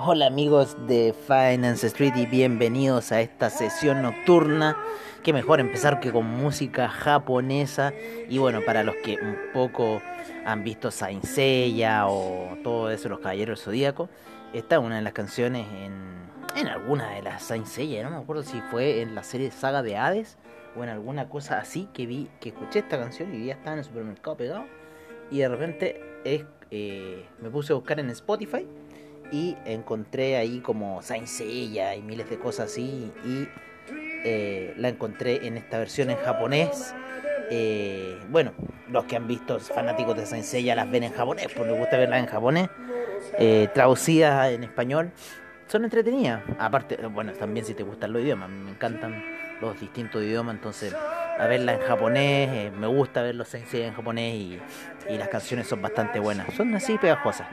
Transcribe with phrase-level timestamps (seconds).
[0.00, 4.76] Hola amigos de Finance Street y bienvenidos a esta sesión nocturna.
[5.24, 7.92] Que mejor empezar que con música japonesa.
[8.28, 10.00] Y bueno, para los que un poco
[10.46, 14.08] han visto Saint Seiya o todo eso, los Caballeros Zodíaco,
[14.52, 18.04] esta es una de las canciones en, en alguna de las Saint Seiya.
[18.04, 20.38] No me acuerdo si fue en la serie Saga de Hades
[20.76, 23.80] o en alguna cosa así que vi, que escuché esta canción y ya estaba en
[23.80, 24.64] el supermercado pegado.
[25.28, 28.64] Y de repente es, eh, me puse a buscar en Spotify
[29.30, 33.48] y encontré ahí como Saint Seiya y miles de cosas así y
[34.24, 36.94] eh, la encontré en esta versión en japonés.
[37.50, 38.52] Eh, bueno,
[38.90, 41.96] los que han visto fanáticos de Saint Seiya las ven en japonés, porque les gusta
[41.96, 42.68] verlas en japonés,
[43.38, 45.12] eh, traducidas en español,
[45.66, 46.42] son entretenidas.
[46.58, 49.24] Aparte, bueno, también si te gustan los idiomas, me encantan
[49.60, 53.94] los distintos idiomas, entonces a verla en japonés, me gusta ver los Saint Seiya en
[53.94, 54.60] japonés y,
[55.08, 57.46] y las canciones son bastante buenas, son así pegajosas.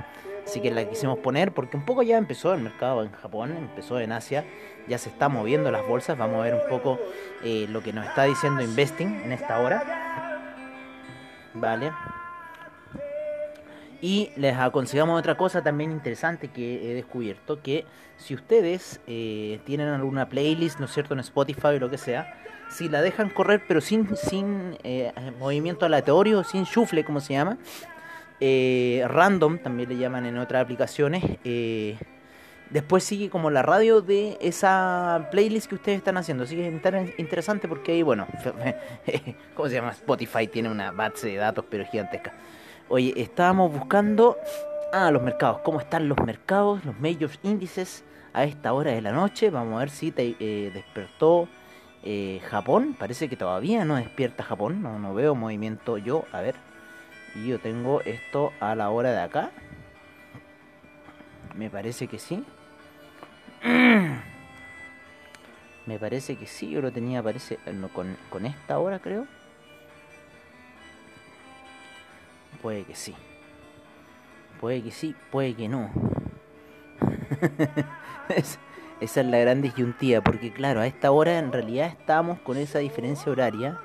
[0.46, 4.00] Así que la quisimos poner porque un poco ya empezó el mercado en Japón, empezó
[4.00, 4.46] en Asia,
[4.88, 6.18] ya se está moviendo las bolsas.
[6.18, 7.00] Vamos a ver un poco
[7.44, 9.84] eh, lo que nos está diciendo Investing en esta hora.
[11.56, 11.92] Vale.
[14.02, 17.86] Y les aconsejamos otra cosa también interesante que he descubierto, que
[18.18, 22.40] si ustedes eh, tienen alguna playlist, ¿no es cierto?, en Spotify o lo que sea,
[22.70, 27.58] si la dejan correr pero sin, sin eh, movimiento aleatorio, sin chufle como se llama,
[28.40, 31.24] eh, random, también le llaman en otras aplicaciones.
[31.44, 31.98] Eh,
[32.70, 36.44] después sigue como la radio de esa playlist que ustedes están haciendo.
[36.44, 38.28] Así que es interesante porque ahí, bueno,
[39.56, 39.92] ¿cómo se llama?
[39.92, 42.34] Spotify tiene una base de datos, pero gigantesca.
[42.90, 44.38] Oye, estábamos buscando.
[44.92, 45.60] Ah, los mercados.
[45.62, 46.84] ¿Cómo están los mercados?
[46.86, 48.04] Los majors índices
[48.34, 49.50] a esta hora de la noche.
[49.50, 51.48] Vamos a ver si te, eh, despertó
[52.50, 52.96] Japón.
[53.00, 54.84] Parece que todavía no despierta Japón.
[54.84, 56.26] No, no veo movimiento yo.
[56.32, 56.54] A ver.
[57.36, 59.52] Y yo tengo esto a la hora de acá.
[61.56, 62.44] Me parece que sí.
[65.86, 67.60] Me parece que sí, yo lo tenía, parece,
[67.94, 69.28] con, con esta hora creo.
[72.62, 73.14] Puede que sí.
[74.60, 75.92] Puede que sí, puede que no.
[78.30, 82.80] esa es la gran disyuntiva, porque claro, a esta hora en realidad estamos con esa
[82.80, 83.78] diferencia horaria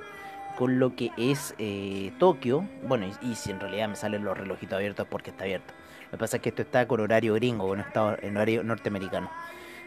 [0.61, 2.69] con lo que es eh, Tokio.
[2.87, 5.73] Bueno, y, si en realidad me salen los relojitos abiertos porque está abierto.
[6.05, 9.31] Lo que pasa es que esto está con horario gringo, con está en horario norteamericano.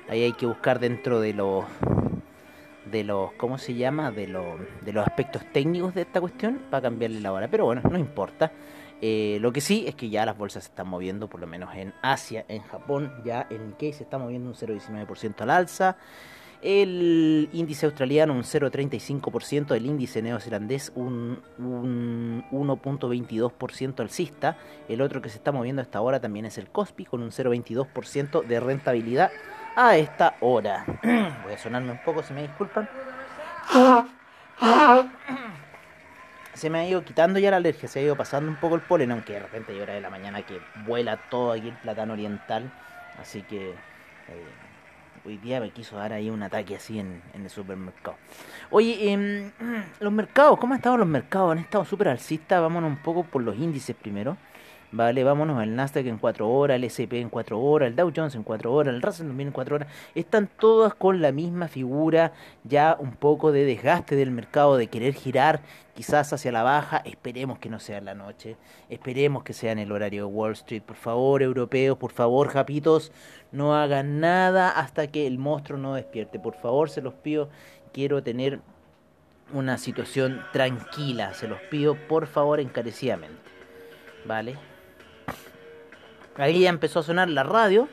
[0.10, 1.66] Ahí hay que buscar dentro de los
[2.92, 4.10] de los ¿cómo se llama?
[4.10, 4.46] de los
[4.82, 8.52] de los aspectos técnicos de esta cuestión para cambiarle la hora, pero bueno, no importa.
[9.00, 11.70] Eh, lo que sí es que ya las bolsas se están moviendo, por lo menos
[11.76, 15.98] en Asia, en Japón, ya el Nikkei se está moviendo un 0,19% al alza.
[16.64, 24.58] El índice australiano un 0,35%, el índice neozelandés un, un 1,22% alcista.
[24.88, 28.46] El otro que se está moviendo hasta ahora también es el Cospi con un 0,22%
[28.46, 29.30] de rentabilidad
[29.76, 30.86] a esta hora.
[31.44, 32.88] Voy a sonarme un poco, si me disculpan.
[36.54, 38.82] Se me ha ido quitando ya la alergia, se ha ido pasando un poco el
[38.82, 42.14] polen, aunque de repente hay hora de la mañana que vuela todo aquí el platano
[42.14, 42.72] oriental.
[43.20, 43.72] Así que...
[43.72, 44.73] Eh,
[45.26, 48.18] hoy día me quiso dar ahí un ataque así en, el supermercado.
[48.70, 49.52] Oye, em,
[50.00, 51.52] los mercados, ¿cómo han estado los mercados?
[51.52, 54.38] Han estado súper alcistas, vámonos un poco por los índices primero.
[54.96, 58.36] Vale, vámonos al Nasdaq en 4 horas, el S&P en 4 horas, el Dow Jones
[58.36, 59.88] en 4 horas, el Russell también en 4 horas.
[60.14, 62.32] Están todas con la misma figura,
[62.64, 65.62] ya un poco de desgaste del mercado, de querer girar
[65.96, 66.98] quizás hacia la baja.
[67.06, 68.56] Esperemos que no sea en la noche,
[68.88, 70.84] esperemos que sea en el horario de Wall Street.
[70.84, 73.12] Por favor, europeos, por favor, japitos,
[73.52, 76.38] no hagan nada hasta que el monstruo no despierte.
[76.38, 77.50] Por favor, se los pido,
[77.94, 78.60] quiero tener
[79.54, 83.42] una situación tranquila, se los pido por favor encarecidamente.
[84.26, 84.73] ¿Vale?
[86.38, 87.88] Ahí ya empezó a sonar la radio.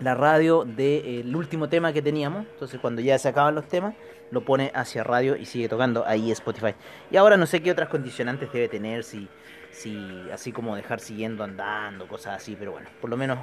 [0.00, 2.46] La radio del último tema que teníamos.
[2.52, 3.94] Entonces cuando ya se acaban los temas,
[4.30, 6.74] lo pone hacia radio y sigue tocando ahí Spotify.
[7.10, 9.28] Y ahora no sé qué otras condicionantes debe tener, si,
[9.70, 13.38] si así como dejar siguiendo andando, cosas así, pero bueno, por lo menos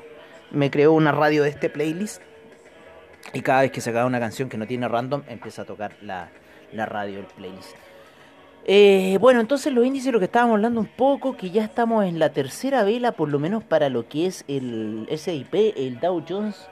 [0.52, 2.22] me creó una radio de este playlist
[3.34, 5.96] y cada vez que se acaba una canción que no tiene random empieza a tocar
[6.02, 6.30] la,
[6.74, 7.76] la radio, el playlist.
[8.72, 12.20] Eh, bueno, entonces los índices, lo que estábamos hablando un poco, que ya estamos en
[12.20, 16.70] la tercera vela, por lo menos para lo que es el SIP, el Dow Jones,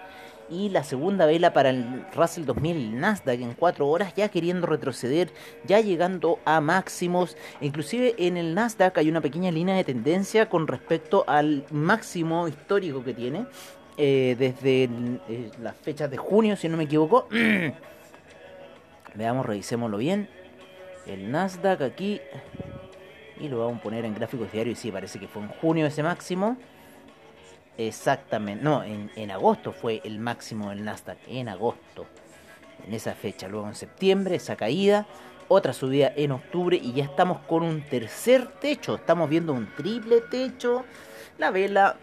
[0.47, 5.31] y la segunda vela para el Russell 2000 Nasdaq en cuatro horas, ya queriendo retroceder,
[5.65, 7.35] ya llegando a máximos.
[7.61, 13.03] Inclusive en el Nasdaq hay una pequeña línea de tendencia con respecto al máximo histórico
[13.03, 13.47] que tiene.
[13.97, 17.27] Eh, desde eh, las fechas de junio, si no me equivoco.
[19.15, 20.36] Veamos, revisémoslo bien
[21.07, 22.21] el Nasdaq aquí.
[23.39, 24.79] Y lo vamos a poner en gráficos diarios.
[24.79, 26.57] Y sí, parece que fue en junio ese máximo.
[27.77, 32.07] Exactamente, no, en, en agosto fue el máximo del Nasdaq, en agosto,
[32.85, 33.47] en esa fecha.
[33.47, 35.05] Luego en septiembre esa caída,
[35.47, 36.79] otra subida en octubre.
[36.81, 40.85] Y ya estamos con un tercer techo, estamos viendo un triple techo.
[41.37, 41.97] La vela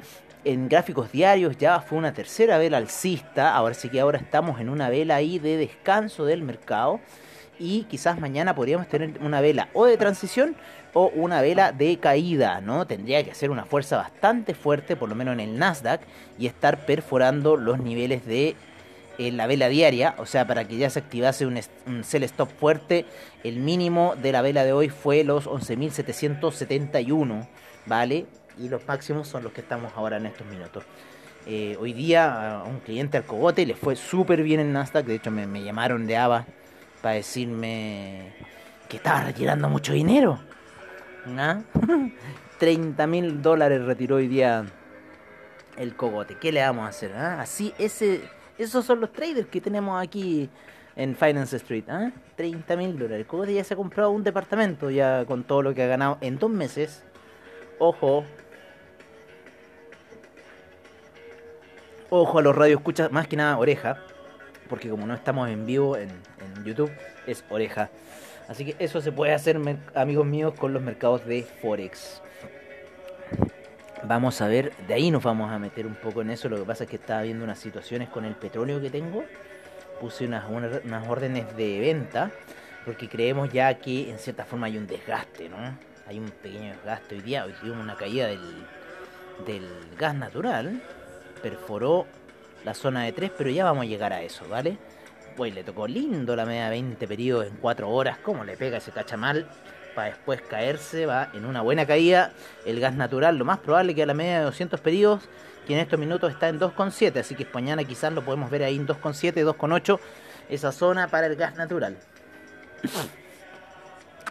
[0.44, 4.68] en gráficos diarios ya fue una tercera vela alcista, ahora sí que ahora estamos en
[4.68, 7.00] una vela ahí de descanso del mercado
[7.58, 10.56] y quizás mañana podríamos tener una vela o de transición
[10.92, 12.86] o una vela de caída, ¿no?
[12.86, 16.02] Tendría que hacer una fuerza bastante fuerte, por lo menos en el Nasdaq,
[16.38, 18.56] y estar perforando los niveles de
[19.18, 23.06] eh, la vela diaria, o sea, para que ya se activase un, sell stop fuerte,
[23.42, 27.46] el mínimo de la vela de hoy fue los 11.771,
[27.86, 28.26] ¿vale?
[28.58, 30.84] Y los máximos son los que estamos ahora en estos minutos.
[31.46, 35.16] Eh, hoy día a un cliente al cogote le fue súper bien en Nasdaq, de
[35.16, 36.46] hecho me, me llamaron de ABA
[37.04, 38.32] para decirme
[38.88, 40.38] que estaba retirando mucho dinero.
[41.36, 41.60] ¿Ah?
[42.58, 44.64] 30 mil dólares retiró hoy día
[45.76, 46.38] el cogote.
[46.38, 47.12] ¿Qué le vamos a hacer?
[47.12, 47.42] Ah?
[47.42, 48.22] Así, ese,
[48.56, 50.48] esos son los traders que tenemos aquí
[50.96, 51.84] en Finance Street.
[51.90, 52.10] ¿ah?
[52.36, 53.18] 30 mil dólares.
[53.18, 56.16] El cogote ya se ha comprado un departamento ya con todo lo que ha ganado
[56.22, 57.04] en dos meses.
[57.78, 58.24] Ojo.
[62.08, 63.98] Ojo a los radioescuchas, más que nada oreja
[64.68, 66.10] porque como no estamos en vivo en,
[66.64, 66.90] YouTube,
[67.26, 67.90] es oreja.
[68.48, 69.60] Así que eso se puede hacer,
[69.94, 72.22] amigos míos, con los mercados de Forex.
[74.06, 76.48] Vamos a ver, de ahí nos vamos a meter un poco en eso.
[76.48, 79.24] Lo que pasa es que estaba viendo unas situaciones con el petróleo que tengo.
[80.00, 82.30] Puse unas, unas órdenes de venta,
[82.84, 85.56] porque creemos ya que en cierta forma hay un desgaste, ¿no?
[86.06, 87.44] Hay un pequeño desgaste hoy día.
[87.44, 88.40] Hoy tuvimos una caída del,
[89.46, 89.66] del
[89.98, 90.82] gas natural.
[91.42, 92.06] Perforó
[92.64, 94.78] la zona de 3, pero ya vamos a llegar a eso, ¿vale?
[95.36, 98.90] Pues le tocó lindo la media 20 periodos en 4 horas, ¿cómo le pega ese
[98.90, 99.46] cachamal?
[99.94, 102.32] Para después caerse, va en una buena caída.
[102.66, 105.28] El gas natural, lo más probable que a la media de 200 periodos,
[105.66, 108.76] que en estos minutos está en 2,7, así que mañana quizás lo podemos ver ahí
[108.76, 109.98] en 2,7, 2,8,
[110.48, 111.96] esa zona para el gas natural.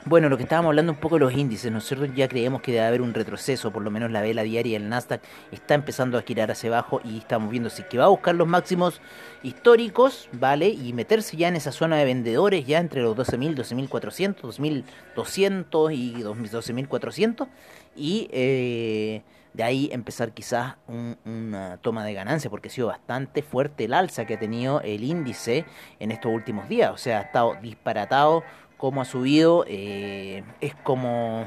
[0.05, 2.85] Bueno, lo que estábamos hablando un poco de los índices, nosotros ya creemos que debe
[2.85, 6.51] haber un retroceso, por lo menos la vela diaria del Nasdaq está empezando a girar
[6.51, 8.99] hacia abajo y estamos viendo si que va a buscar los máximos
[9.43, 10.67] históricos, ¿vale?
[10.67, 14.41] Y meterse ya en esa zona de vendedores, ya entre los 12.000, 12.400,
[15.15, 17.47] 2.200 y 12.400
[17.95, 19.21] y eh,
[19.53, 24.25] de ahí empezar quizás una toma de ganancia porque ha sido bastante fuerte el alza
[24.25, 25.65] que ha tenido el índice
[25.99, 28.43] en estos últimos días, o sea, ha estado disparatado
[28.83, 31.45] cómo ha subido, eh, es como...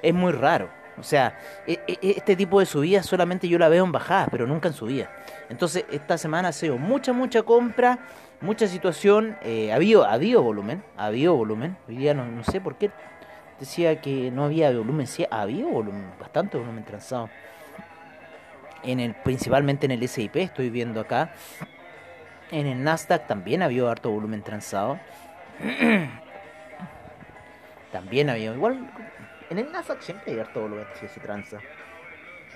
[0.00, 0.68] es muy raro.
[0.96, 4.46] O sea, e, e, este tipo de subidas solamente yo la veo en bajadas, pero
[4.46, 5.08] nunca en subidas.
[5.48, 7.98] Entonces, esta semana ha sido mucha, mucha compra,
[8.40, 9.36] mucha situación.
[9.42, 11.76] Eh, ha, habido, ha habido volumen, ha habido volumen.
[11.88, 12.92] Hoy día no, sé por qué
[13.58, 15.08] decía que no había volumen.
[15.08, 17.28] Sí, ha habido volumen, bastante volumen transado.
[18.84, 21.32] En el, principalmente en el SIP, estoy viendo acá.
[22.52, 25.00] En el Nasdaq también ha habido harto volumen transado.
[27.92, 28.90] También había igual
[29.52, 31.58] en el Nasdaq siempre hay harto volumen si se tranza.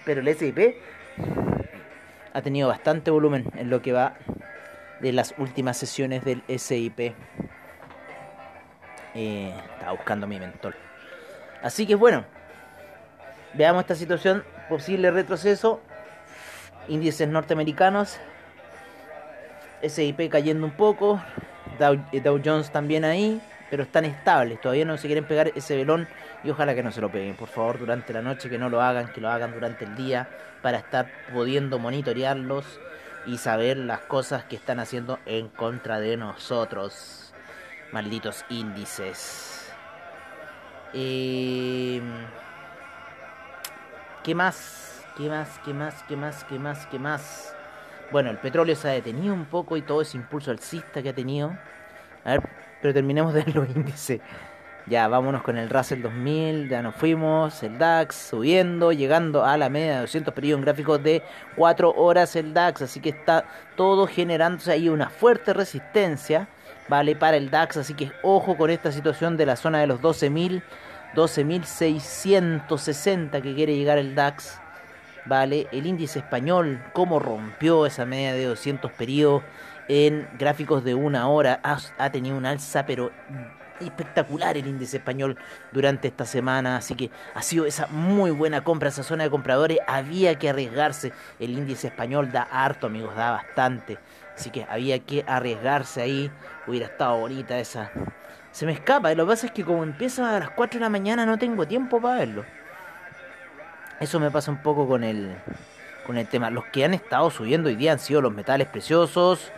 [0.07, 0.77] Pero el SIP
[2.33, 4.15] ha tenido bastante volumen en lo que va
[5.01, 7.13] de las últimas sesiones del SIP.
[9.15, 10.75] Eh, estaba buscando mi mentol.
[11.63, 12.25] Así que bueno,
[13.53, 15.83] veamos esta situación, posible retroceso.
[16.89, 18.19] Índices norteamericanos,
[19.87, 21.21] SIP cayendo un poco,
[21.79, 23.39] Dow Jones también ahí
[23.71, 26.09] pero están estables, todavía no se quieren pegar ese velón
[26.45, 28.81] y ojalá que no se lo peguen, por favor, durante la noche, que no lo
[28.81, 30.29] hagan, que lo hagan durante el día
[30.63, 32.65] para estar pudiendo monitorearlos
[33.27, 37.33] y saber las cosas que están haciendo en contra de nosotros,
[37.93, 39.73] malditos índices.
[40.93, 42.01] Eh,
[44.23, 45.05] ¿Qué más?
[45.17, 45.61] ¿Qué más?
[45.65, 46.03] ¿Qué más?
[46.05, 46.45] ¿Qué más?
[46.45, 46.87] ¿Qué más?
[46.87, 47.55] ¿Qué más?
[48.13, 51.15] Bueno, el petróleo se ha detenido un poco y todo ese impulso alcista que ha
[51.15, 51.57] tenido.
[52.27, 52.43] A ver,
[52.83, 54.21] pero terminemos de los índices.
[54.87, 59.69] Ya, vámonos con el Russell 2000, ya nos fuimos, el DAX subiendo, llegando a la
[59.69, 61.25] media de 200 periodos gráficos de
[61.57, 66.47] 4 horas el DAX, así que está todo generándose ahí una fuerte resistencia,
[66.89, 67.17] ¿vale?
[67.17, 70.63] Para el DAX, así que ojo con esta situación de la zona de los 12.000,
[71.17, 74.61] 12.660 que quiere llegar el DAX,
[75.25, 75.67] ¿vale?
[75.73, 79.43] El índice español, cómo rompió esa media de 200 periodos
[79.89, 83.11] en gráficos de una hora, ha, tenido un alza, pero
[83.81, 85.37] espectacular el índice español
[85.73, 89.79] durante esta semana, así que ha sido esa muy buena compra, esa zona de compradores,
[89.87, 93.99] había que arriesgarse, el índice español da harto amigos, da bastante,
[94.35, 96.31] así que había que arriesgarse ahí,
[96.67, 97.91] hubiera estado bonita esa...
[98.51, 100.89] Se me escapa, lo que pasa es que como empieza a las 4 de la
[100.89, 102.43] mañana no tengo tiempo para verlo.
[104.01, 105.37] Eso me pasa un poco con el,
[106.07, 106.49] con el tema.
[106.49, 109.53] Los que han estado subiendo hoy día han sido los metales preciosos,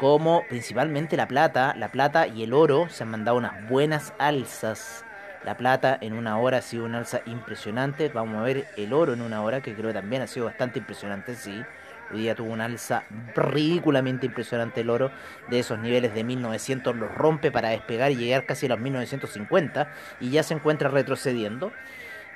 [0.00, 5.04] como principalmente la plata, la plata y el oro se han mandado unas buenas alzas.
[5.44, 8.08] La plata en una hora ha sido una alza impresionante.
[8.08, 10.78] Vamos a ver el oro en una hora, que creo que también ha sido bastante
[10.78, 11.62] impresionante, sí.
[12.10, 13.04] Hoy día tuvo una alza
[13.34, 15.10] ridículamente impresionante el oro.
[15.50, 19.92] De esos niveles de 1900 los rompe para despegar y llegar casi a los 1950.
[20.18, 21.72] Y ya se encuentra retrocediendo.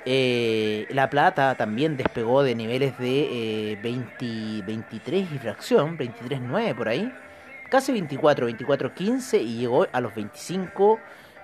[0.05, 7.11] Eh, la plata también despegó de niveles de 20, 23 y fracción, 23.9 por ahí
[7.75, 10.97] casi 24, 24, 15 y llegó a los 25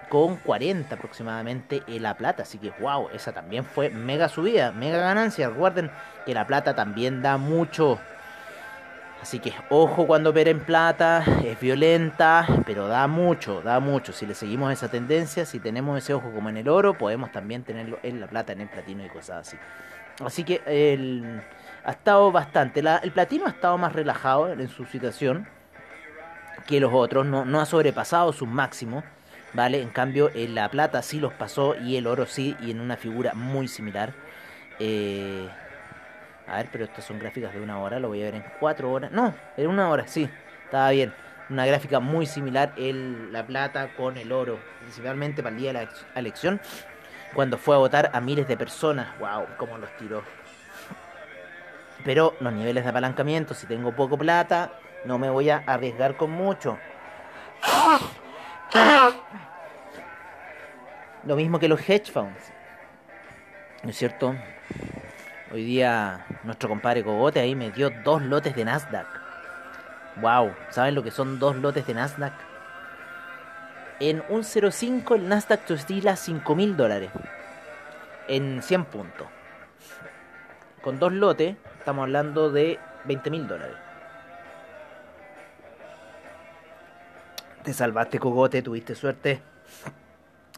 [0.08, 2.44] con 40 aproximadamente en la plata.
[2.44, 5.50] Así que wow, esa también fue mega subida, mega ganancia.
[5.50, 5.92] Recuerden
[6.26, 8.00] que la plata también da mucho.
[9.22, 14.14] Así que ojo cuando opera plata, es violenta, pero da mucho, da mucho.
[14.14, 17.64] Si le seguimos esa tendencia, si tenemos ese ojo como en el oro, podemos también
[17.64, 19.58] tenerlo en la plata, en el platino y cosas así.
[20.26, 21.42] Así que el,
[21.84, 22.80] ha estado bastante.
[22.80, 25.46] el platino ha estado más relajado en su situación
[26.68, 29.04] que los otros, no, no ha sobrepasado sus máximos,
[29.54, 29.82] ¿vale?
[29.82, 32.98] En cambio, en la plata sí los pasó y el oro sí, y en una
[32.98, 34.14] figura muy similar.
[34.80, 35.48] Eh,
[36.48, 38.92] a ver, pero estas son gráficas de una hora, lo voy a ver en cuatro
[38.92, 39.12] horas.
[39.12, 40.30] No, en una hora, sí,
[40.66, 41.14] estaba bien.
[41.50, 45.86] Una gráfica muy similar el, la plata con el oro, principalmente para el día de
[45.86, 46.62] la elección,
[47.34, 49.18] cuando fue a votar a miles de personas.
[49.20, 49.48] ¡Wow!
[49.58, 50.24] ¿Cómo los tiró?
[52.04, 54.72] Pero los niveles de apalancamiento, si tengo poco plata,
[55.06, 56.78] no me voy a arriesgar con mucho.
[61.26, 62.52] Lo mismo que los hedge funds.
[63.84, 64.36] ¿No es cierto?
[65.52, 69.08] Hoy día nuestro compadre Cogote ahí me dio dos lotes de Nasdaq.
[70.18, 72.34] Wow, ¿saben lo que son dos lotes de Nasdaq?
[74.00, 77.12] En un 0.5 el Nasdaq te oscila 5 mil dólares.
[78.28, 79.28] En 100 puntos.
[80.82, 83.76] Con dos lotes estamos hablando de 20 mil dólares.
[87.64, 89.42] Te salvaste, cogote, tuviste suerte.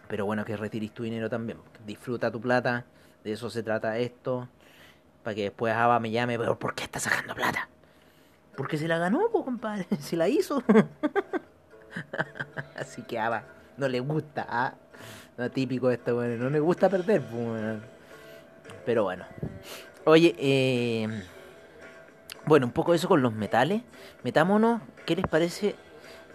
[0.07, 1.57] Pero bueno, que retires tu dinero también.
[1.85, 2.85] Disfruta tu plata.
[3.23, 4.47] De eso se trata esto.
[5.21, 7.67] Para que después Ava me llame, pero ¿por qué está sacando plata?
[8.55, 9.87] Porque se la ganó, compadre.
[9.99, 10.63] Se la hizo.
[12.75, 13.43] Así que Ava
[13.77, 14.45] no le gusta.
[14.47, 14.73] ¿ah?
[15.37, 16.41] No típico esto, bueno.
[16.41, 17.21] No le gusta perder.
[18.85, 19.25] Pero bueno.
[20.05, 21.23] Oye, eh...
[22.45, 23.81] bueno, un poco eso con los metales.
[24.23, 25.75] Metámonos, ¿qué les parece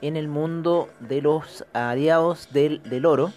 [0.03, 3.33] en el mundo de los aliados del, del oro.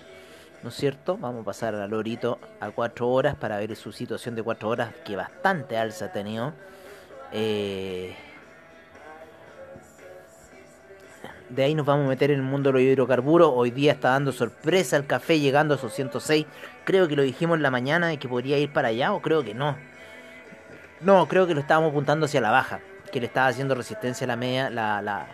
[0.64, 1.18] ¿No es cierto?
[1.18, 4.94] Vamos a pasar al orito a 4 horas para ver su situación de 4 horas
[5.04, 6.54] que bastante alza ha tenido.
[7.32, 8.16] Eh,
[11.50, 13.52] de ahí nos vamos a meter en el mundo de los hidrocarburos.
[13.54, 16.46] Hoy día está dando sorpresa el café llegando a esos 106.
[16.86, 19.44] Creo que lo dijimos en la mañana y que podría ir para allá o creo
[19.44, 19.76] que no.
[21.02, 22.80] No, creo que lo estábamos apuntando hacia la baja.
[23.12, 25.28] Que le estaba haciendo resistencia a la media, la, la,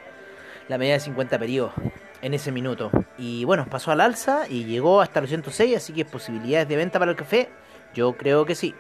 [0.68, 1.74] la media de 50 periodos
[2.22, 2.92] en ese minuto.
[3.18, 7.00] Y bueno, pasó al alza y llegó hasta los 106, así que posibilidades de venta
[7.00, 7.50] para el café,
[7.94, 8.76] yo creo que sí.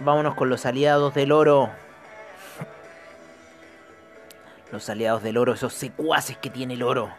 [0.00, 1.70] Vámonos con los aliados del oro.
[4.70, 7.10] Los aliados del oro, esos secuaces que tiene el oro.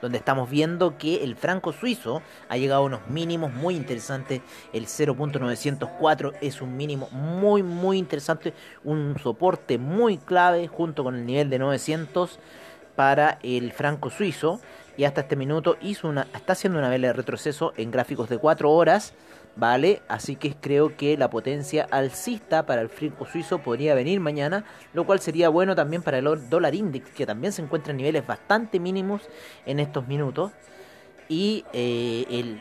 [0.00, 4.40] Donde estamos viendo que el franco suizo ha llegado a unos mínimos muy interesantes.
[4.72, 8.52] El 0.904 es un mínimo muy, muy interesante.
[8.82, 12.40] Un soporte muy clave junto con el nivel de 900
[13.02, 14.60] para el franco suizo
[14.96, 18.38] y hasta este minuto hizo una, está haciendo una vela de retroceso en gráficos de
[18.38, 19.12] 4 horas,
[19.56, 20.02] ¿vale?
[20.06, 25.04] Así que creo que la potencia alcista para el franco suizo podría venir mañana, lo
[25.04, 28.78] cual sería bueno también para el dólar index, que también se encuentra en niveles bastante
[28.78, 29.22] mínimos
[29.66, 30.52] en estos minutos.
[31.32, 32.60] Y eh, el,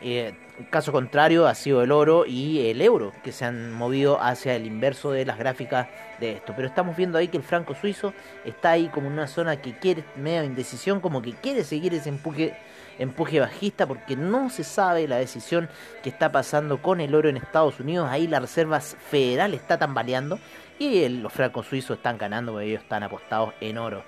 [0.00, 0.34] el
[0.70, 4.64] caso contrario ha sido el oro y el euro, que se han movido hacia el
[4.64, 5.86] inverso de las gráficas
[6.18, 6.54] de esto.
[6.56, 8.14] Pero estamos viendo ahí que el franco suizo
[8.46, 12.08] está ahí como en una zona que quiere, medio indecisión, como que quiere seguir ese
[12.08, 12.56] empuje,
[12.98, 15.68] empuje bajista, porque no se sabe la decisión
[16.02, 18.08] que está pasando con el oro en Estados Unidos.
[18.10, 20.38] Ahí la Reserva Federal está tambaleando
[20.78, 24.04] y los francos suizos están ganando porque ellos están apostados en oro.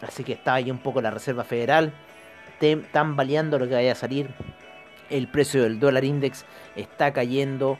[0.00, 1.92] Así que está ahí un poco la Reserva Federal
[2.92, 4.30] tambaleando lo que vaya a salir
[5.10, 6.44] el precio del dólar index
[6.76, 7.78] está cayendo.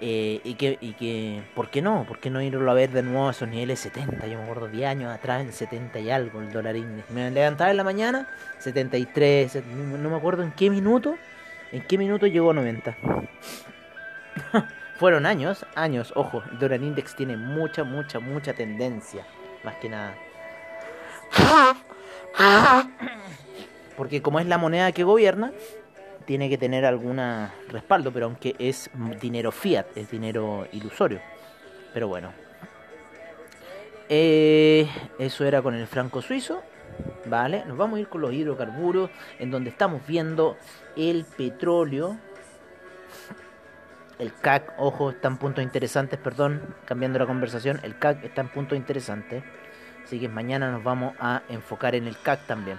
[0.00, 2.04] Eh, y, que, y que, ¿por qué no?
[2.04, 4.26] ¿Por qué no irlo a ver de nuevo a esos niveles 70?
[4.26, 7.08] Yo me acuerdo 10 años atrás en 70 y algo el dólar index.
[7.10, 8.28] Me levantaba en la mañana,
[8.58, 11.16] 73, no me acuerdo en qué minuto,
[11.70, 12.96] en qué minuto llegó a 90.
[14.98, 19.24] Fueron años, años, ojo, el dólar index tiene mucha, mucha, mucha tendencia,
[19.62, 20.14] más que nada.
[23.96, 25.52] Porque como es la moneda que gobierna,
[26.24, 27.20] tiene que tener algún
[27.68, 31.20] respaldo, pero aunque es dinero fiat, es dinero ilusorio.
[31.92, 32.32] Pero bueno.
[34.08, 36.62] Eh, eso era con el franco suizo.
[37.26, 40.56] Vale, nos vamos a ir con los hidrocarburos, en donde estamos viendo
[40.96, 42.16] el petróleo.
[44.18, 47.80] El CAC, ojo, está en puntos interesantes, perdón, cambiando la conversación.
[47.82, 49.42] El CAC está en puntos interesantes.
[50.04, 52.78] Así que mañana nos vamos a enfocar en el CAC también.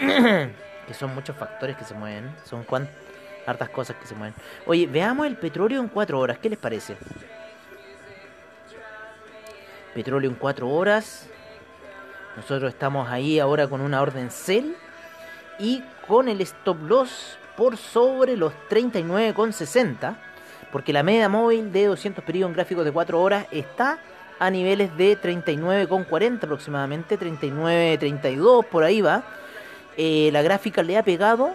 [0.86, 2.94] que son muchos factores que se mueven, son cuantas
[3.46, 4.34] hartas cosas que se mueven.
[4.66, 6.96] Oye, veamos el petróleo en 4 horas, ¿qué les parece?
[9.94, 11.28] Petróleo en 4 horas.
[12.36, 14.74] Nosotros estamos ahí ahora con una orden sell
[15.58, 20.16] y con el stop loss por sobre los 39,60,
[20.72, 23.98] porque la media móvil de 200 periodos en gráficos de 4 horas está
[24.38, 29.22] a niveles de 39,40 aproximadamente, 39,32 por ahí va
[30.02, 31.54] eh, la gráfica le ha pegado,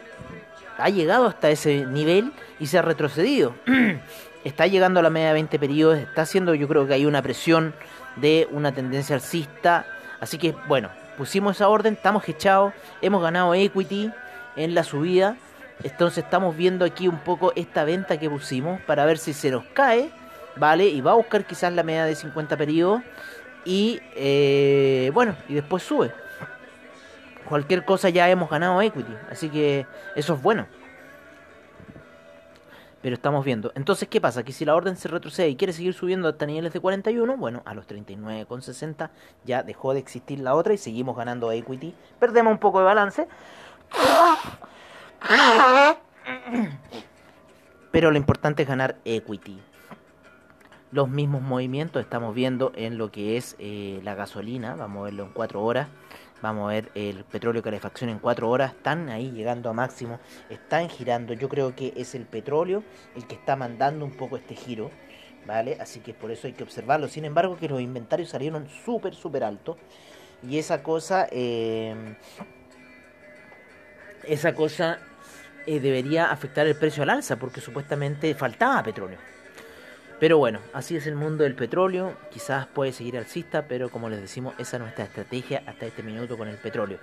[0.77, 3.55] ha llegado hasta ese nivel y se ha retrocedido.
[4.43, 7.23] está llegando a la media de 20 periodos, está haciendo, yo creo que hay una
[7.23, 7.73] presión
[8.17, 9.87] de una tendencia alcista.
[10.19, 14.11] Así que, bueno, pusimos esa orden, estamos echados, hemos ganado equity
[14.55, 15.37] en la subida.
[15.83, 19.63] Entonces estamos viendo aquí un poco esta venta que pusimos para ver si se nos
[19.73, 20.11] cae,
[20.55, 20.85] ¿vale?
[20.85, 23.01] Y va a buscar quizás la media de 50 periodos.
[23.65, 26.11] Y eh, bueno, y después sube
[27.47, 29.13] cualquier cosa ya hemos ganado equity.
[29.31, 30.67] Así que eso es bueno.
[33.01, 33.71] Pero estamos viendo.
[33.75, 34.43] Entonces, ¿qué pasa?
[34.43, 37.61] Que si la orden se retrocede y quiere seguir subiendo hasta niveles de 41, bueno,
[37.65, 39.11] a los 39,60
[39.43, 41.93] ya dejó de existir la otra y seguimos ganando equity.
[42.19, 43.27] Perdemos un poco de balance.
[47.91, 49.61] Pero lo importante es ganar equity.
[50.91, 54.75] Los mismos movimientos estamos viendo en lo que es eh, la gasolina.
[54.75, 55.87] Vamos a verlo en 4 horas.
[56.41, 58.73] Vamos a ver el petróleo calefacción en 4 horas.
[58.73, 60.19] Están ahí llegando a máximo.
[60.49, 61.33] Están girando.
[61.33, 62.83] Yo creo que es el petróleo
[63.15, 64.91] el que está mandando un poco este giro.
[65.47, 65.77] ¿Vale?
[65.79, 67.07] Así que por eso hay que observarlo.
[67.07, 69.77] Sin embargo, que los inventarios salieron súper, súper altos.
[70.43, 71.27] Y esa cosa...
[71.31, 72.15] Eh,
[74.27, 74.97] esa cosa
[75.67, 79.19] eh, debería afectar el precio al alza porque supuestamente faltaba petróleo.
[80.25, 82.17] Pero bueno, así es el mundo del petróleo.
[82.31, 86.35] Quizás puede seguir alcista, pero como les decimos, esa es nuestra estrategia hasta este minuto
[86.35, 86.97] con el petróleo.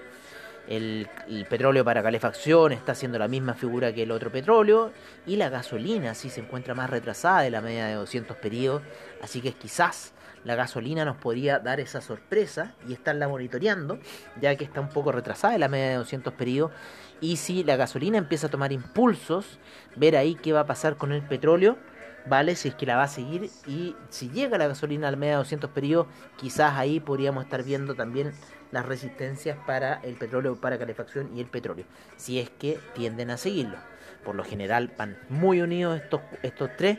[0.67, 1.07] El,
[1.49, 4.91] petróleo para calefacción está haciendo la misma figura que el otro petróleo.
[5.25, 8.83] Y la gasolina sí se encuentra más retrasada de la media de 200 periodos.
[9.23, 14.01] Así que quizás la gasolina nos podría dar esa sorpresa y estarla monitoreando,
[14.41, 16.73] ya que está un poco retrasada de la media de 200 periodos.
[17.21, 19.61] Y si la gasolina empieza a tomar impulsos,
[19.95, 21.79] ver ahí qué va a pasar con el petróleo
[22.27, 22.57] ¿vale?
[22.57, 25.39] Si es que la va a seguir y si llega la gasolina al medio de
[25.39, 26.07] 200 periodos,
[26.37, 28.33] quizás ahí podríamos estar viendo también
[28.71, 31.85] las resistencias para el petróleo, para calefacción y el petróleo,
[32.17, 33.77] si es que tienden a seguirlo.
[34.25, 36.99] Por lo general van muy unidos estos, estos tres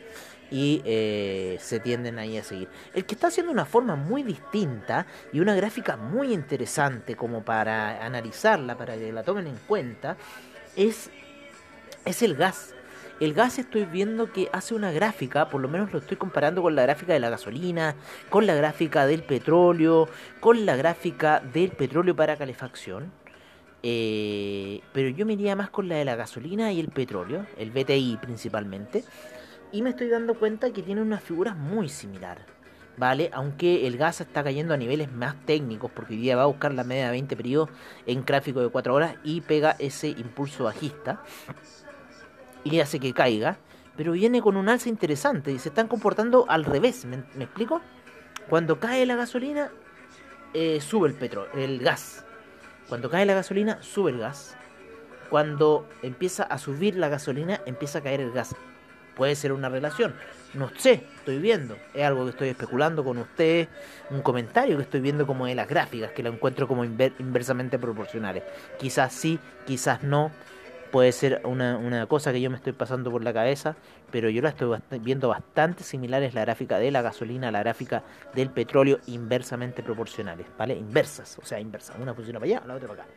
[0.50, 2.68] y eh, se tienden ahí a seguir.
[2.92, 8.04] El que está haciendo una forma muy distinta y una gráfica muy interesante como para
[8.04, 10.16] analizarla, para que la tomen en cuenta,
[10.76, 11.10] es,
[12.04, 12.74] es el gas.
[13.20, 16.74] El gas estoy viendo que hace una gráfica, por lo menos lo estoy comparando con
[16.74, 17.94] la gráfica de la gasolina,
[18.28, 20.08] con la gráfica del petróleo,
[20.40, 23.12] con la gráfica del petróleo para calefacción.
[23.84, 28.18] Eh, pero yo me más con la de la gasolina y el petróleo, el BTI
[28.20, 29.04] principalmente.
[29.70, 32.44] Y me estoy dando cuenta que tiene unas figuras muy similares.
[32.96, 33.30] ¿vale?
[33.32, 36.72] Aunque el gas está cayendo a niveles más técnicos, porque hoy día va a buscar
[36.74, 37.70] la media de 20 periodos
[38.06, 41.22] en gráfico de 4 horas y pega ese impulso bajista
[42.64, 43.58] y hace que caiga,
[43.96, 47.80] pero viene con un alza interesante y se están comportando al revés, ¿me, explico?
[48.48, 49.70] Cuando cae la gasolina,
[50.52, 52.24] eh, sube el petróleo, el gas.
[52.88, 54.56] Cuando cae la gasolina, sube el gas.
[55.30, 58.54] cuando empieza a subir la gasolina, empieza a caer el gas.
[59.16, 60.14] Puede ser una relación.
[60.54, 61.76] No sé, estoy viendo.
[61.92, 63.68] Es algo que estoy especulando con ustedes.
[64.10, 68.44] Un comentario que estoy viendo como de las gráficas, que lo encuentro como inversamente proporcionales.
[68.78, 70.30] Quizás sí, quizás no.
[70.94, 73.74] Puede ser una, una, cosa que yo me estoy pasando por la cabeza,
[74.12, 78.04] pero yo la estoy viendo bastante similares la gráfica de la gasolina a la gráfica
[78.32, 80.76] del petróleo inversamente proporcionales, ¿vale?
[80.76, 81.96] Inversas, o sea, inversas.
[81.98, 83.12] Una funciona para allá, la otra para acá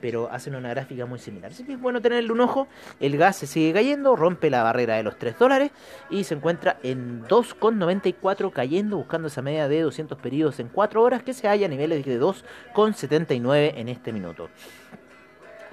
[0.00, 1.50] pero hacen una gráfica muy similar.
[1.50, 2.68] Así que es bueno tenerle un ojo.
[3.00, 5.72] El gas se sigue cayendo, rompe la barrera de los 3 dólares
[6.08, 11.24] y se encuentra en 2,94 cayendo, buscando esa media de 200 periodos en 4 horas
[11.24, 14.50] que se halla a niveles de 2,79 en este minuto.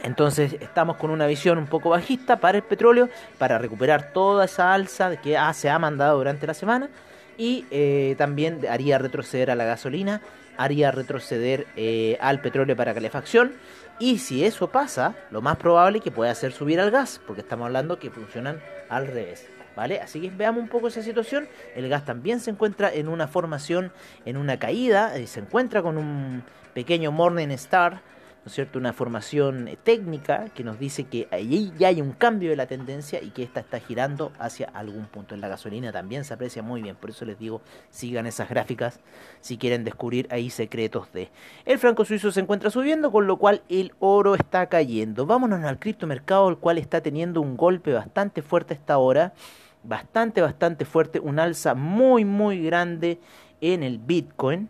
[0.04, 4.74] Entonces estamos con una visión un poco bajista para el petróleo, para recuperar toda esa
[4.74, 6.90] alza que se ha mandado durante la semana
[7.38, 10.22] y eh, también haría retroceder a la gasolina,
[10.58, 13.54] haría retroceder eh, al petróleo para calefacción
[14.00, 17.42] y si eso pasa, lo más probable es que pueda hacer subir al gas, porque
[17.42, 19.48] estamos hablando que funcionan al revés.
[19.76, 20.00] ¿Vale?
[20.00, 21.50] Así que veamos un poco esa situación.
[21.76, 23.92] El gas también se encuentra en una formación,
[24.26, 28.02] en una caída, eh, se encuentra con un pequeño Morning Star
[28.46, 28.78] ¿no es cierto?
[28.78, 33.20] Una formación técnica que nos dice que ahí ya hay un cambio de la tendencia
[33.24, 35.34] y que esta está girando hacia algún punto.
[35.34, 39.00] En la gasolina también se aprecia muy bien, por eso les digo, sigan esas gráficas
[39.42, 41.32] si quieren descubrir ahí secretos de.
[41.66, 45.26] El franco suizo se encuentra subiendo, con lo cual el oro está cayendo.
[45.26, 49.34] Vámonos al criptomercado, el cual está teniendo un golpe bastante fuerte a esta hora.
[49.82, 53.20] Bastante, bastante fuerte, un alza muy, muy grande
[53.60, 54.70] en el Bitcoin.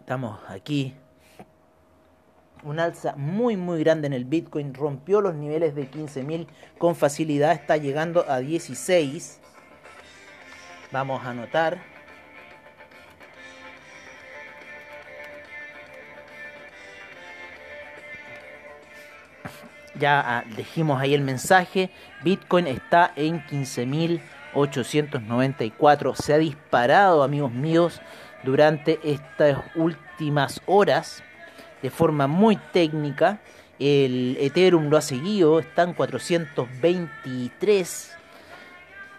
[0.00, 0.94] Estamos aquí
[2.62, 6.46] un alza muy muy grande en el Bitcoin, rompió los niveles de 15.000
[6.78, 9.40] con facilidad, está llegando a 16.
[10.92, 11.78] Vamos a anotar.
[19.98, 21.90] Ya ah, dijimos ahí el mensaje,
[22.22, 28.02] Bitcoin está en 15.894, se ha disparado amigos míos
[28.42, 31.22] durante estas últimas horas
[31.86, 33.38] de forma muy técnica.
[33.78, 38.16] El Ethereum lo ha seguido, está en 423.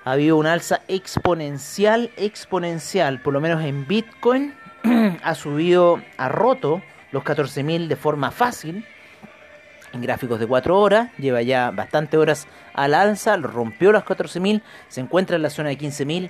[0.03, 4.53] Ha habido una alza exponencial, exponencial, por lo menos en Bitcoin.
[5.23, 6.81] ha subido, ha roto
[7.13, 8.85] los 14.000 de forma fácil.
[9.93, 15.01] En gráficos de 4 horas, lleva ya bastante horas al alza, rompió las 14.000, se
[15.01, 16.29] encuentra en la zona de 15.000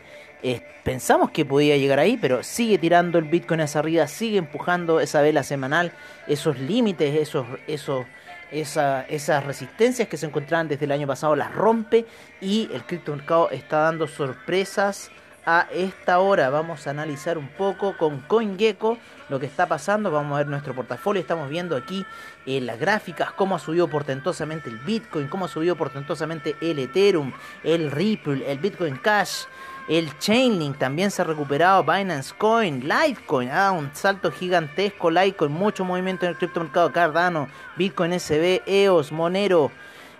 [0.83, 5.21] pensamos que podía llegar ahí, pero sigue tirando el Bitcoin hacia arriba, sigue empujando esa
[5.21, 5.91] vela semanal,
[6.27, 8.05] esos límites, esos, esos,
[8.51, 12.05] esa, esas resistencias que se encontraban desde el año pasado las rompe
[12.39, 15.11] y el criptomercado está dando sorpresas
[15.47, 16.49] a esta hora.
[16.49, 18.97] Vamos a analizar un poco con CoinGecko
[19.29, 20.11] lo que está pasando.
[20.11, 21.21] Vamos a ver nuestro portafolio.
[21.21, 22.05] Estamos viendo aquí
[22.45, 27.31] en las gráficas cómo ha subido portentosamente el Bitcoin, cómo ha subido portentosamente el Ethereum,
[27.63, 29.45] el Ripple, el Bitcoin Cash.
[29.87, 31.81] El Chainlink también se ha recuperado.
[31.81, 35.09] Binance Coin, Litecoin, ah, un salto gigantesco.
[35.09, 36.91] Litecoin, mucho movimiento en el criptomercado.
[36.91, 39.71] Cardano, Bitcoin SB, EOS, Monero,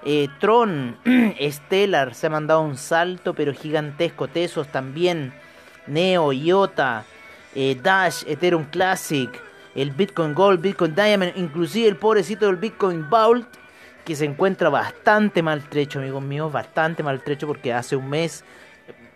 [0.09, 0.97] eh, Tron,
[1.41, 4.29] Stellar se ha mandado un salto, pero gigantesco.
[4.29, 5.33] Tesos también,
[5.85, 7.03] Neo, IOTA,
[7.53, 9.29] eh, Dash, Ethereum Classic,
[9.75, 13.49] el Bitcoin Gold, Bitcoin Diamond, inclusive el pobrecito del Bitcoin Vault
[14.05, 18.45] que se encuentra bastante maltrecho, amigos míos, bastante maltrecho porque hace un mes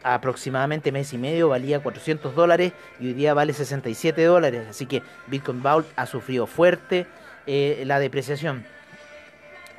[0.04, 4.68] aproximadamente mes y medio valía 400 dólares y hoy día vale 67 dólares.
[4.70, 7.08] Así que Bitcoin Vault ha sufrido fuerte
[7.48, 8.66] eh, la depreciación.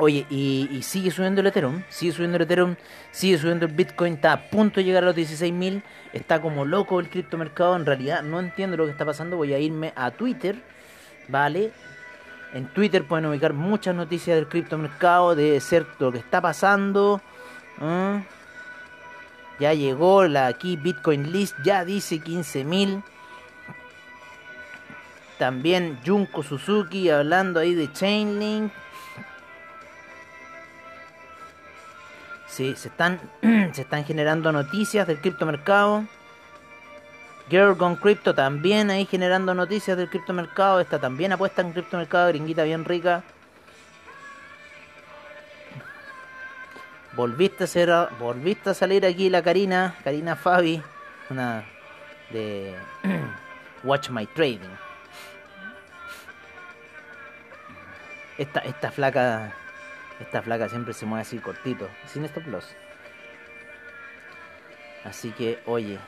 [0.03, 2.75] Oye, y, sigue subiendo el Ethereum, sigue subiendo el Ethereum,
[3.12, 5.81] sigue subiendo el Bitcoin, está a punto de llegar a los 16.000,
[6.12, 9.61] está como loco el criptomercado, en realidad no entiendo lo que está pasando, voy a
[9.61, 10.57] irme a Twitter,
[11.29, 11.71] ¿vale?
[12.53, 17.21] En Twitter pueden ubicar muchas noticias del criptomercado, de ser lo que está pasando.
[17.81, 18.25] ¿eh?
[19.61, 23.05] Ya llegó la aquí Bitcoin List, ya dice 15.000.
[25.38, 28.73] También Junko Suzuki hablando ahí de Chainlink.
[32.53, 33.19] Sí, se están,
[33.73, 36.05] se están generando noticias del criptomercado.
[37.49, 40.79] Girl Gone Crypto también ahí generando noticias del criptomercado.
[40.79, 43.25] Esta también apuesta en criptomercado, gringuita bien rica.
[47.15, 50.83] Volviste a, ser, volviste a salir aquí la Karina, Karina Fabi,
[51.31, 51.65] una
[52.33, 52.75] de
[53.83, 54.77] Watch My Trading.
[58.37, 59.55] Esta, esta flaca,
[60.23, 62.75] esta flaca siempre se mueve así cortito, sin stop loss.
[65.05, 65.99] Así que, oye,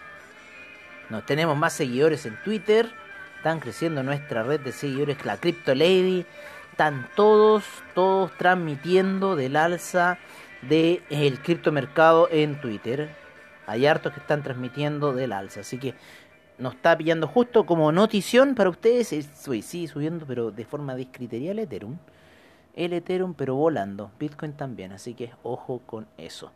[1.11, 2.90] nos tenemos más seguidores en Twitter.
[3.37, 6.24] Están creciendo nuestra red de seguidores, la Crypto Lady.
[6.70, 10.18] están todos, todos transmitiendo del alza
[10.62, 13.11] del el criptomercado en Twitter.
[13.66, 15.94] Hay hartos que están transmitiendo del alza, así que
[16.59, 19.09] nos está pillando justo como notición para ustedes.
[19.09, 21.98] Sí, subiendo, pero de forma discriterial Ethereum.
[22.74, 24.10] El Ethereum, pero volando.
[24.18, 26.52] Bitcoin también, así que ojo con eso.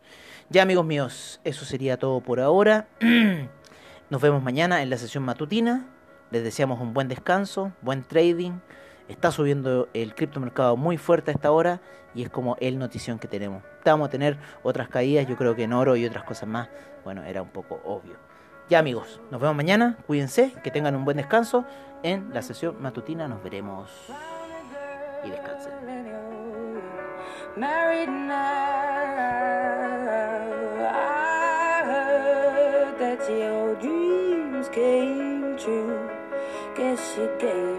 [0.49, 2.87] Ya, amigos míos, eso sería todo por ahora.
[4.09, 5.85] Nos vemos mañana en la sesión matutina.
[6.31, 8.59] Les deseamos un buen descanso, buen trading.
[9.07, 11.81] Está subiendo el criptomercado muy fuerte a esta hora
[12.13, 13.63] y es como el notición que tenemos.
[13.85, 16.69] Vamos a tener otras caídas, yo creo que en oro y otras cosas más.
[17.03, 18.17] Bueno, era un poco obvio.
[18.69, 19.97] Ya amigos, nos vemos mañana.
[20.05, 21.65] Cuídense, que tengan un buen descanso.
[22.03, 23.89] En la sesión matutina nos veremos
[27.57, 28.35] Married now,
[30.91, 36.09] I heard that your dreams came true.
[36.77, 37.78] Guess you gave.